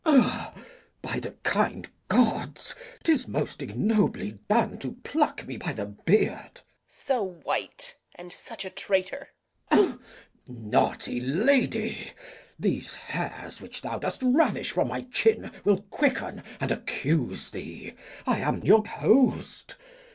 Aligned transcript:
]Glou. 0.03 0.27
By 1.03 1.19
the 1.19 1.35
kind 1.43 1.87
gods, 2.07 2.73
'tis 3.03 3.27
most 3.27 3.61
ignobly 3.61 4.39
done 4.49 4.79
To 4.79 4.93
pluck 5.03 5.45
me 5.45 5.57
by 5.57 5.73
the 5.73 5.85
beard. 5.85 6.33
Reg. 6.41 6.59
So 6.87 7.21
white, 7.43 7.95
and 8.15 8.33
such 8.33 8.65
a 8.65 8.71
traitor! 8.71 9.29
Glou. 9.71 10.01
Naughty 10.47 11.19
lady, 11.19 12.13
These 12.57 12.95
hairs 12.95 13.61
which 13.61 13.83
thou 13.83 13.99
dost 13.99 14.23
ravish 14.25 14.71
from 14.71 14.87
my 14.87 15.03
chin 15.03 15.51
Will 15.63 15.83
quicken, 15.83 16.41
and 16.59 16.71
accuse 16.71 17.51
thee. 17.51 17.93
I 18.25 18.39
am 18.39 18.63
your 18.63 18.83
host. 18.87 19.77